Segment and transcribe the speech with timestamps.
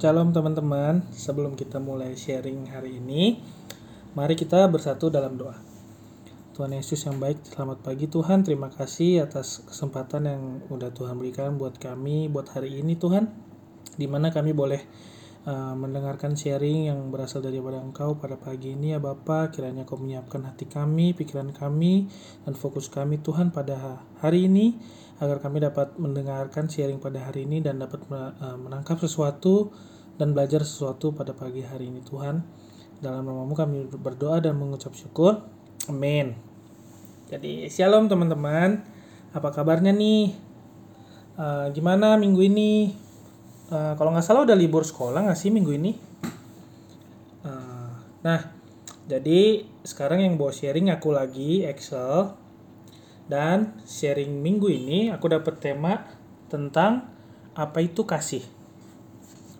[0.00, 3.36] Shalom teman-teman, sebelum kita mulai sharing hari ini,
[4.16, 5.60] mari kita bersatu dalam doa.
[6.56, 8.40] Tuhan Yesus yang baik, selamat pagi Tuhan.
[8.40, 10.42] Terima kasih atas kesempatan yang
[10.72, 13.28] udah Tuhan berikan buat kami buat hari ini Tuhan.
[14.00, 14.80] Di mana kami boleh
[15.46, 19.48] uh, mendengarkan sharing yang berasal daripada Engkau pada pagi ini ya Bapa.
[19.48, 22.08] Kiranya Kau menyiapkan hati kami, pikiran kami,
[22.44, 24.76] dan fokus kami Tuhan pada hari ini
[25.20, 29.68] agar kami dapat mendengarkan sharing pada hari ini dan dapat uh, menangkap sesuatu
[30.16, 32.40] dan belajar sesuatu pada pagi hari ini Tuhan.
[33.00, 35.40] Dalam namamu kami berdoa dan mengucap syukur.
[35.88, 36.36] Amin.
[37.32, 38.84] Jadi shalom teman-teman.
[39.32, 40.36] Apa kabarnya nih?
[41.40, 42.92] Uh, gimana minggu ini?
[43.70, 45.94] Uh, kalau nggak salah udah libur sekolah nggak sih minggu ini?
[47.46, 47.94] Uh,
[48.26, 48.50] nah,
[49.06, 52.34] jadi sekarang yang bawa sharing aku lagi Excel
[53.30, 56.02] dan sharing minggu ini aku dapat tema
[56.50, 57.06] tentang
[57.54, 58.42] apa itu kasih.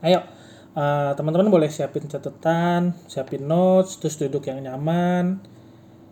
[0.02, 0.27] Ayo,
[0.74, 5.38] uh, teman-teman boleh siapin catatan, siapin notes, terus duduk yang nyaman,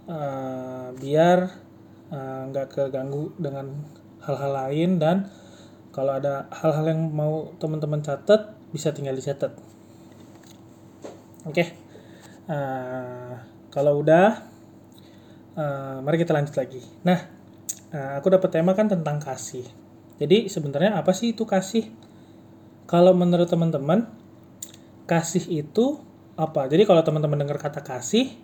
[0.06, 1.38] uh, biar
[2.08, 3.74] eh, nggak uh, keganggu dengan
[4.24, 5.16] hal-hal lain dan
[5.94, 9.56] kalau ada hal-hal yang mau teman-teman catat bisa tinggal dicatat.
[11.48, 11.68] Oke, okay.
[12.50, 13.40] uh,
[13.72, 14.44] kalau udah,
[15.56, 16.84] uh, mari kita lanjut lagi.
[17.06, 17.18] Nah,
[17.94, 19.64] uh, aku dapat tema kan tentang kasih.
[20.18, 21.88] Jadi sebenarnya apa sih itu kasih?
[22.90, 24.10] Kalau menurut teman-teman,
[25.08, 26.02] kasih itu
[26.36, 26.68] apa?
[26.68, 28.34] Jadi kalau teman-teman dengar kata kasih,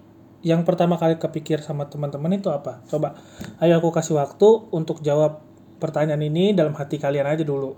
[0.45, 2.84] yang pertama kali kepikir sama teman-teman itu apa?
[2.89, 3.17] Coba,
[3.61, 5.41] ayo aku kasih waktu untuk jawab
[5.78, 7.75] pertanyaan ini dalam hati kalian aja dulu.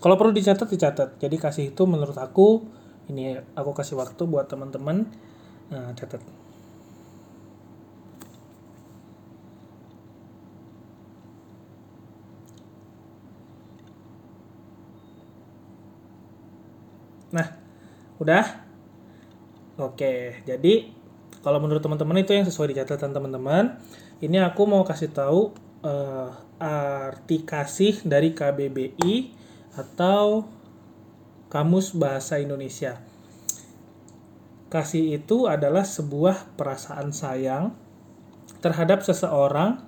[0.00, 1.20] Kalau perlu dicatat, dicatat.
[1.20, 2.64] Jadi kasih itu menurut aku,
[3.12, 5.06] ini aku kasih waktu buat teman-teman
[5.74, 6.22] uh, catat.
[17.30, 17.60] Nah,
[18.20, 18.44] Udah?
[19.80, 20.92] Oke, jadi
[21.40, 23.80] kalau menurut teman-teman itu yang sesuai di catatan teman-teman.
[24.20, 26.28] Ini aku mau kasih tahu uh,
[26.60, 29.32] arti kasih dari KBBI
[29.80, 30.44] atau
[31.48, 33.00] Kamus Bahasa Indonesia.
[34.70, 37.74] Kasih itu adalah sebuah perasaan sayang
[38.62, 39.82] terhadap seseorang.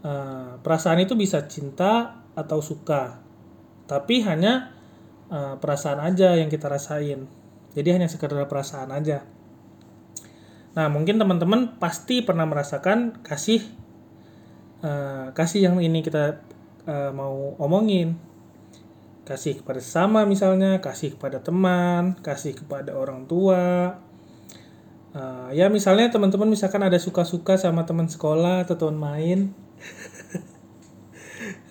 [0.00, 3.20] Uh, perasaan itu bisa cinta atau suka,
[3.84, 4.72] tapi hanya
[5.28, 7.28] uh, perasaan aja yang kita rasain.
[7.76, 9.24] Jadi hanya sekedar perasaan aja.
[10.70, 13.60] Nah, mungkin teman-teman pasti pernah merasakan kasih
[14.84, 16.40] uh, kasih yang ini kita
[16.88, 18.16] uh, mau omongin.
[19.24, 23.94] Kasih kepada sama misalnya, kasih kepada teman, kasih kepada orang tua.
[25.10, 29.38] Uh, ya misalnya teman-teman misalkan ada suka-suka sama teman sekolah atau teman main.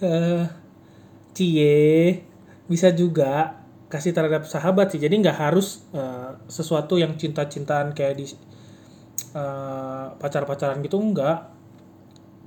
[0.03, 0.47] uh,
[1.35, 2.23] cie
[2.69, 3.59] bisa juga
[3.89, 8.25] kasih terhadap sahabat sih jadi nggak harus uh, sesuatu yang cinta-cintaan kayak di
[9.33, 11.49] uh, pacar-pacaran gitu enggak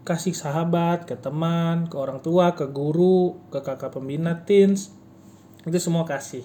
[0.03, 4.91] kasih sahabat ke teman ke orang tua ke guru ke kakak pembina teens
[5.63, 6.43] itu semua kasih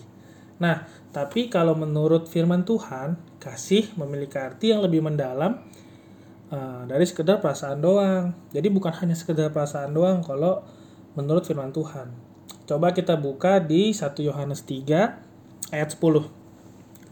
[0.58, 5.62] nah tapi kalau menurut firman Tuhan kasih memiliki arti yang lebih mendalam
[6.50, 10.66] uh, dari sekedar perasaan doang jadi bukan hanya sekedar perasaan doang kalau
[11.18, 12.28] menurut firman Tuhan
[12.68, 16.28] Coba kita buka di 1 Yohanes 3 ayat 10.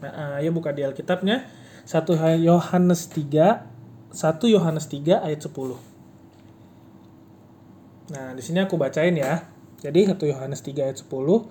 [0.04, 1.48] Nah, ayo buka di Alkitabnya.
[1.88, 3.64] 1 Yohanes 3
[4.12, 5.95] 1 Yohanes 3 ayat 10.
[8.06, 9.50] Nah, di sini aku bacain ya.
[9.82, 11.50] Jadi 1 Yohanes 3 ayat 10.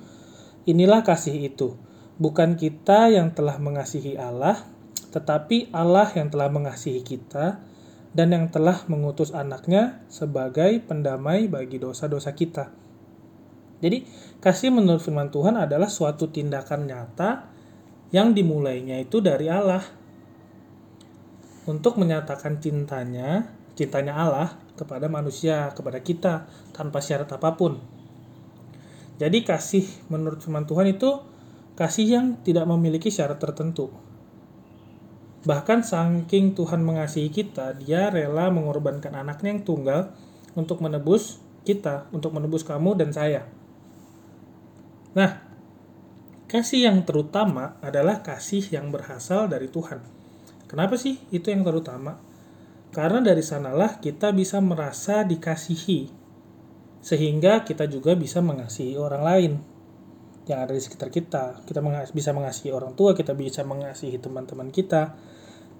[0.65, 1.75] Inilah kasih itu.
[2.15, 4.63] Bukan kita yang telah mengasihi Allah,
[5.11, 7.59] tetapi Allah yang telah mengasihi kita
[8.15, 12.71] dan yang telah mengutus anaknya sebagai pendamai bagi dosa-dosa kita.
[13.83, 14.07] Jadi
[14.39, 17.51] kasih menurut firman Tuhan adalah suatu tindakan nyata
[18.15, 19.83] yang dimulainya itu dari Allah.
[21.67, 27.79] Untuk menyatakan cintanya, cintanya Allah kepada manusia, kepada kita tanpa syarat apa pun.
[29.15, 31.23] Jadi kasih menurut firman Tuhan itu
[31.79, 33.91] kasih yang tidak memiliki syarat tertentu.
[35.45, 40.09] Bahkan saking Tuhan mengasihi kita, dia rela mengorbankan anaknya yang tunggal
[40.57, 43.45] untuk menebus kita, untuk menebus kamu dan saya.
[45.13, 45.45] Nah,
[46.49, 50.01] kasih yang terutama adalah kasih yang berasal dari Tuhan.
[50.65, 52.17] Kenapa sih itu yang terutama?
[52.95, 56.07] Karena dari sanalah kita bisa merasa dikasihi,
[57.03, 59.51] sehingga kita juga bisa mengasihi orang lain
[60.47, 61.67] yang ada di sekitar kita.
[61.67, 61.83] Kita
[62.15, 65.11] bisa mengasihi orang tua, kita bisa mengasihi teman-teman kita.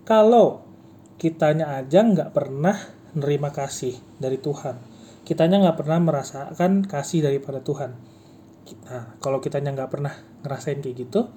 [0.03, 0.67] Kalau
[1.15, 2.75] kitanya aja nggak pernah
[3.15, 4.75] nerima kasih dari Tuhan,
[5.23, 8.15] kitanya nggak pernah merasakan kasih daripada Tuhan
[8.89, 11.29] Nah, kalau kitanya nggak pernah ngerasain kayak gitu,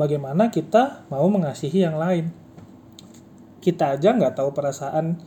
[0.00, 2.32] bagaimana kita mau mengasihi yang lain.
[3.60, 5.20] Kita aja nggak tahu perasaan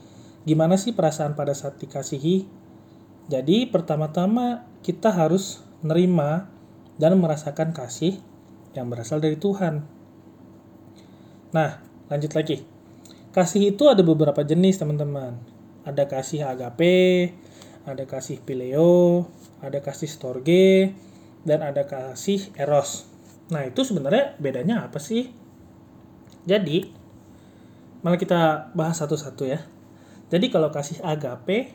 [0.43, 2.45] gimana sih perasaan pada saat dikasihi.
[3.31, 6.51] Jadi pertama-tama kita harus nerima
[6.99, 8.19] dan merasakan kasih
[8.75, 9.85] yang berasal dari Tuhan.
[11.53, 12.65] Nah, lanjut lagi.
[13.33, 15.37] Kasih itu ada beberapa jenis, teman-teman.
[15.85, 17.33] Ada kasih agape,
[17.85, 19.29] ada kasih pileo,
[19.61, 20.93] ada kasih storge,
[21.45, 23.05] dan ada kasih eros.
[23.49, 25.29] Nah, itu sebenarnya bedanya apa sih?
[26.43, 27.02] Jadi,
[28.03, 29.63] malah kita bahas satu-satu ya.
[30.27, 31.71] Jadi kalau kasih agape,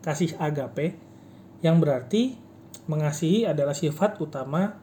[0.00, 0.94] kasih agape
[1.60, 2.38] yang berarti
[2.86, 4.78] mengasihi adalah sifat utama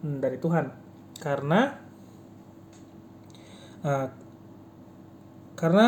[0.00, 0.72] hmm, dari Tuhan.
[1.20, 1.60] Karena
[3.84, 4.08] uh,
[5.56, 5.86] karena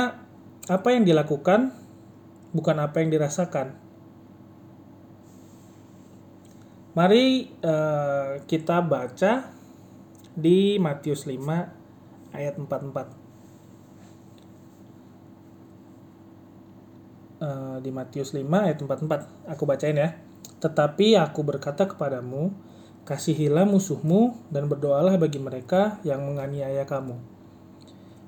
[0.69, 1.72] apa yang dilakukan
[2.52, 3.76] bukan apa yang dirasakan.
[6.96, 9.54] Mari uh, kita baca
[10.34, 13.27] di Matius 5 ayat 44.
[17.38, 19.55] Uh, di Matius 5 ayat 44.
[19.55, 20.19] Aku bacain ya.
[20.58, 22.50] Tetapi aku berkata kepadamu,
[23.06, 27.14] kasihilah musuhmu dan berdoalah bagi mereka yang menganiaya kamu.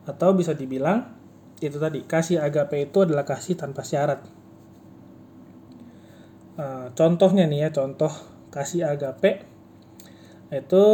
[0.07, 1.11] Atau bisa dibilang,
[1.59, 4.23] itu tadi, kasih agape itu adalah kasih tanpa syarat.
[6.55, 8.15] Uh, contohnya nih ya, contoh
[8.55, 9.51] kasih agape
[10.51, 10.85] itu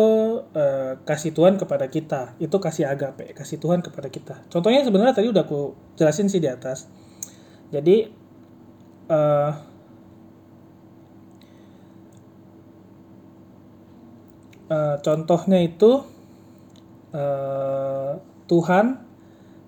[0.52, 5.32] uh, kasih Tuhan kepada kita itu kasih agape kasih Tuhan kepada kita contohnya sebenarnya tadi
[5.32, 6.84] udah aku jelasin sih di atas
[7.70, 8.10] jadi
[9.10, 9.52] uh,
[14.70, 16.02] uh, contohnya itu
[17.14, 18.12] uh,
[18.46, 18.86] Tuhan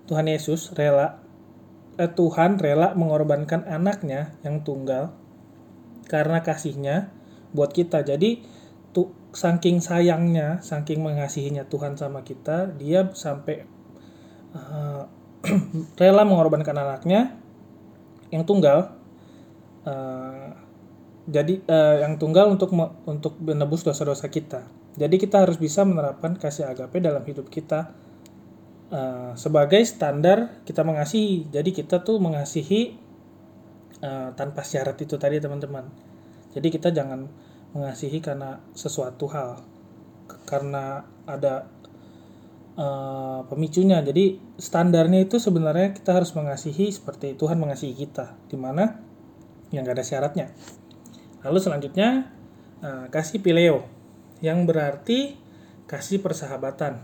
[0.09, 1.21] Tuhan Yesus rela
[1.99, 5.13] eh, Tuhan rela mengorbankan anaknya yang tunggal
[6.09, 7.13] karena kasihnya
[7.53, 8.01] buat kita.
[8.01, 8.41] Jadi
[8.89, 13.67] tuh saking sayangnya, saking mengasihinya Tuhan sama kita, dia sampai
[14.57, 15.05] uh,
[16.01, 17.38] rela mengorbankan anaknya
[18.29, 18.95] yang tunggal.
[19.85, 20.53] Uh,
[21.29, 22.73] jadi uh, yang tunggal untuk
[23.05, 24.65] untuk menebus dosa-dosa kita.
[24.97, 27.93] Jadi kita harus bisa menerapkan kasih agape dalam hidup kita
[28.89, 31.45] uh, sebagai standar kita mengasihi.
[31.53, 32.97] Jadi kita tuh mengasihi
[34.01, 35.85] uh, tanpa syarat itu tadi teman-teman.
[36.49, 37.29] Jadi kita jangan
[37.77, 39.61] mengasihi karena sesuatu hal
[40.49, 41.69] karena ada
[42.79, 43.99] uh, pemicunya.
[43.99, 49.03] Jadi standarnya itu sebenarnya kita harus mengasihi seperti Tuhan mengasihi kita di mana
[49.75, 50.47] yang gak ada syaratnya.
[51.43, 52.31] Lalu selanjutnya
[52.79, 53.83] uh, kasih pileo
[54.39, 55.35] yang berarti
[55.91, 57.03] kasih persahabatan.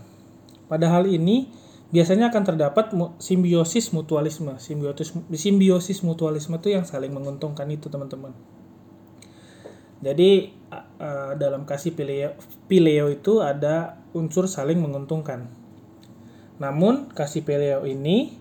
[0.66, 1.52] Pada hal ini
[1.92, 2.90] biasanya akan terdapat
[3.20, 4.56] simbiosis mutualisme.
[4.58, 8.34] Simbiosis simbiosis mutualisme itu yang saling menguntungkan itu teman-teman.
[10.02, 10.52] Jadi
[11.38, 12.34] dalam kasih pileo,
[12.68, 15.46] pileo itu ada unsur saling menguntungkan.
[16.56, 18.36] Namun kasih pileo ini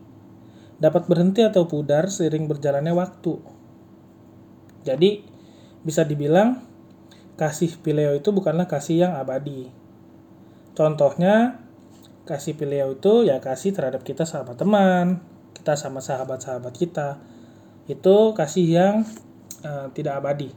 [0.79, 3.39] dapat berhenti atau pudar seiring berjalannya waktu.
[4.85, 5.23] Jadi
[5.81, 6.63] bisa dibilang
[7.35, 9.71] kasih pileo itu bukanlah kasih yang abadi.
[10.75, 11.59] Contohnya
[12.27, 15.23] kasih pileo itu ya kasih terhadap kita sama teman,
[15.55, 17.19] kita sama sahabat-sahabat kita.
[17.87, 18.95] Itu kasih yang
[19.63, 20.49] uh, tidak abadi.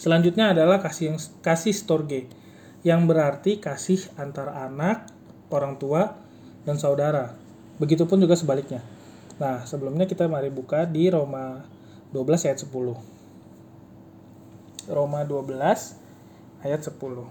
[0.00, 2.40] Selanjutnya adalah kasih yang kasih storge
[2.80, 5.04] yang berarti kasih antara anak,
[5.50, 6.16] orang tua,
[6.64, 7.34] dan saudara.
[7.82, 8.80] Begitupun juga sebaliknya.
[9.40, 11.64] Nah, sebelumnya kita mari buka di Roma
[12.12, 12.96] 12 ayat 10.
[14.90, 15.96] Roma 12
[16.60, 17.24] ayat 10.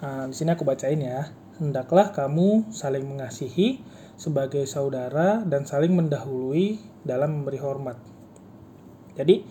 [0.00, 1.32] Nah, di sini aku bacain ya.
[1.60, 3.84] Hendaklah kamu saling mengasihi
[4.16, 7.96] sebagai saudara dan saling mendahului dalam memberi hormat.
[9.16, 9.44] Jadi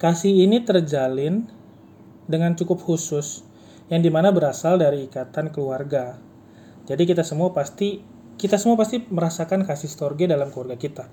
[0.00, 1.48] kasih ini terjalin
[2.28, 3.44] dengan cukup khusus
[3.92, 6.16] yang di mana berasal dari ikatan keluarga.
[6.84, 8.00] Jadi kita semua pasti
[8.36, 11.08] kita semua pasti merasakan kasih storge dalam keluarga kita.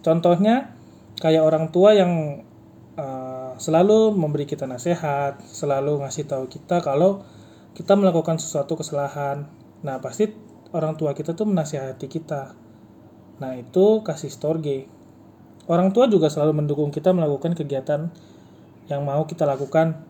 [0.00, 0.72] Contohnya
[1.20, 2.44] kayak orang tua yang
[2.96, 7.24] uh, selalu memberi kita nasihat, selalu ngasih tahu kita kalau
[7.76, 9.48] kita melakukan sesuatu kesalahan.
[9.84, 10.32] Nah pasti
[10.72, 12.56] orang tua kita tuh menasihati kita.
[13.40, 14.88] Nah itu kasih storge.
[15.68, 18.10] Orang tua juga selalu mendukung kita melakukan kegiatan
[18.90, 20.02] yang mau kita lakukan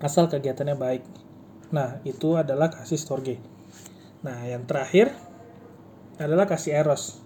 [0.00, 1.27] asal kegiatannya baik.
[1.68, 3.36] Nah, itu adalah kasih storge.
[4.24, 5.12] Nah, yang terakhir
[6.16, 7.20] adalah kasih eros.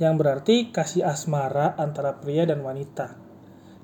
[0.00, 3.18] Yang berarti kasih asmara antara pria dan wanita.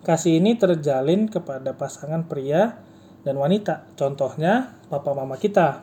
[0.07, 2.81] Kasih ini terjalin kepada pasangan pria
[3.27, 3.91] dan wanita.
[3.99, 5.83] Contohnya, papa mama kita.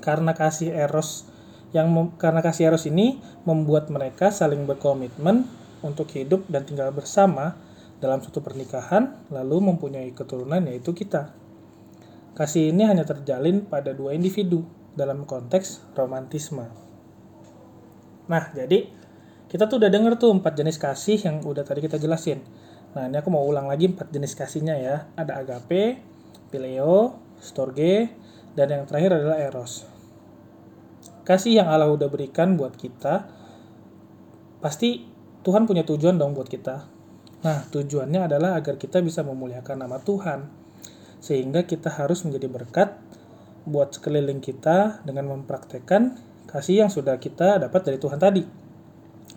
[0.00, 1.28] Karena kasih eros
[1.70, 1.86] yang
[2.18, 5.46] karena kasih eros ini membuat mereka saling berkomitmen
[5.86, 7.54] untuk hidup dan tinggal bersama
[8.02, 11.30] dalam suatu pernikahan lalu mempunyai keturunan yaitu kita.
[12.40, 14.64] Kasih ini hanya terjalin pada dua individu
[14.96, 16.64] dalam konteks romantisme.
[18.32, 18.88] Nah, jadi
[19.44, 22.40] kita tuh udah denger tuh empat jenis kasih yang udah tadi kita jelasin.
[22.96, 24.96] Nah, ini aku mau ulang lagi empat jenis kasihnya ya.
[25.20, 26.00] Ada agape,
[26.48, 28.08] phileo, storge,
[28.56, 29.84] dan yang terakhir adalah eros.
[31.28, 33.28] Kasih yang Allah udah berikan buat kita,
[34.64, 35.04] pasti
[35.44, 36.88] Tuhan punya tujuan dong buat kita.
[37.44, 40.59] Nah, tujuannya adalah agar kita bisa memuliakan nama Tuhan.
[41.20, 42.96] Sehingga kita harus menjadi berkat
[43.68, 46.16] buat sekeliling kita dengan mempraktekkan
[46.48, 48.42] kasih yang sudah kita dapat dari Tuhan tadi.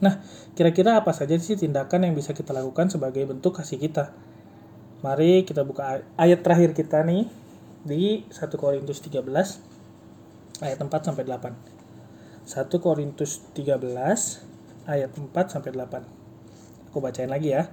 [0.01, 0.19] Nah,
[0.57, 4.11] kira-kira apa saja sih tindakan yang bisa kita lakukan sebagai bentuk kasih kita?
[5.03, 7.27] Mari kita buka ayat terakhir kita nih
[7.83, 9.19] di 1 Korintus 13
[10.63, 11.51] ayat 4 sampai 8.
[12.47, 13.79] 1 Korintus 13
[14.87, 16.91] ayat 4 sampai 8.
[16.91, 17.67] Aku bacain lagi ya.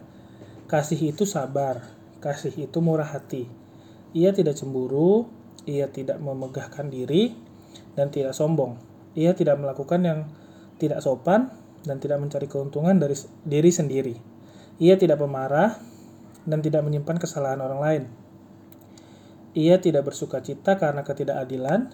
[0.66, 1.82] Kasih itu sabar,
[2.22, 3.46] kasih itu murah hati.
[4.10, 5.30] Ia tidak cemburu,
[5.68, 7.30] ia tidak memegahkan diri
[7.94, 8.78] dan tidak sombong.
[9.14, 10.20] Ia tidak melakukan yang
[10.80, 11.50] tidak sopan
[11.84, 13.14] dan tidak mencari keuntungan dari
[13.46, 14.14] diri sendiri.
[14.80, 15.76] Ia tidak pemarah
[16.48, 18.02] dan tidak menyimpan kesalahan orang lain.
[19.52, 21.90] Ia tidak bersuka cita karena ketidakadilan,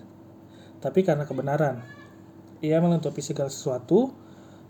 [0.78, 1.82] tapi karena kebenaran.
[2.60, 4.12] Ia menutupi segala sesuatu,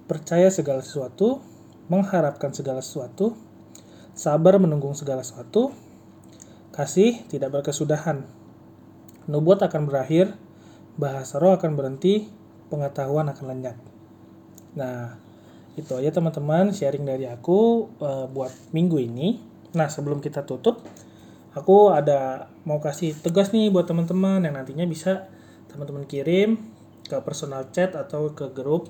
[0.07, 1.43] percaya segala sesuatu,
[1.91, 3.35] mengharapkan segala sesuatu,
[4.15, 5.75] sabar menunggu segala sesuatu,
[6.77, 8.29] kasih tidak berkesudahan.
[9.27, 10.37] Nubuat akan berakhir,
[11.01, 12.29] bahasa roh akan berhenti,
[12.69, 13.77] pengetahuan akan lenyap.
[14.77, 15.17] Nah,
[15.75, 19.41] itu aja teman-teman sharing dari aku uh, buat minggu ini.
[19.73, 20.85] Nah, sebelum kita tutup,
[21.57, 25.29] aku ada mau kasih tugas nih buat teman-teman yang nantinya bisa
[25.73, 26.61] teman-teman kirim
[27.05, 28.89] ke personal chat atau ke grup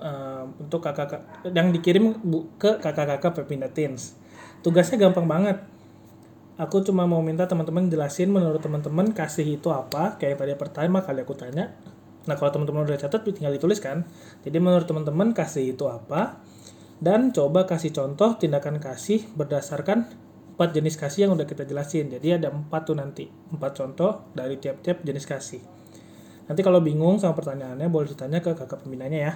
[0.00, 2.16] uh, untuk kakak yang dikirim
[2.56, 4.16] ke kakak-kakak Pepinda Teens.
[4.64, 5.73] Tugasnya gampang banget.
[6.54, 10.14] Aku cuma mau minta teman-teman jelasin menurut teman-teman kasih itu apa.
[10.22, 11.74] Kayak tadi pertama kali aku tanya,
[12.24, 14.08] Nah, kalau teman-teman udah catat, tinggal ditulis kan.
[14.40, 16.40] Jadi menurut teman-teman kasih itu apa?
[16.96, 20.08] Dan coba kasih contoh tindakan kasih berdasarkan
[20.54, 22.08] empat jenis kasih yang udah kita jelasin.
[22.08, 25.60] Jadi ada empat tuh nanti, empat contoh dari tiap-tiap jenis kasih.
[26.48, 29.32] Nanti kalau bingung sama pertanyaannya boleh ditanya ke kakak pembinanya ya.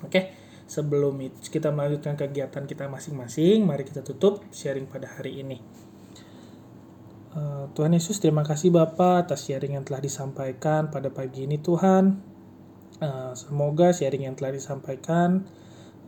[0.00, 0.32] Oke,
[0.64, 5.60] sebelum kita melanjutkan kegiatan kita masing-masing, mari kita tutup sharing pada hari ini.
[7.30, 12.26] Eh, Tuhan Yesus, terima kasih Bapak atas sharing yang telah disampaikan pada pagi ini Tuhan.
[13.00, 15.48] Uh, semoga sharing yang telah disampaikan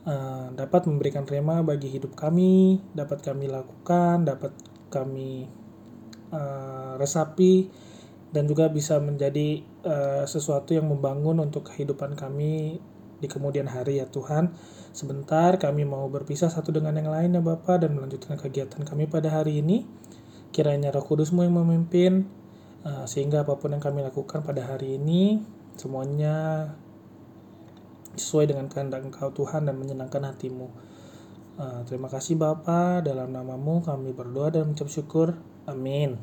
[0.05, 4.51] uh, dapat memberikan rema bagi hidup kami, dapat kami lakukan, dapat
[4.91, 5.47] kami
[6.97, 7.69] resapi,
[8.33, 9.61] dan juga bisa menjadi
[10.25, 12.81] sesuatu yang membangun untuk kehidupan kami
[13.21, 14.49] di kemudian hari ya Tuhan.
[14.97, 19.29] Sebentar kami mau berpisah satu dengan yang lain ya Bapak dan melanjutkan kegiatan kami pada
[19.29, 19.85] hari ini.
[20.53, 22.29] Kiranya roh kudusmu yang memimpin,
[22.85, 25.41] uh, sehingga apa pun yang kami lakukan pada hari ini,
[25.73, 26.69] semuanya
[28.13, 30.69] sesuai dengan kehendak engkau Tuhan dan menyenangkan hatimu.
[31.57, 35.33] Uh, terima kasih Bapa, dalam namamu kami berdoa dan mengucap syukur.
[35.65, 36.21] Amin.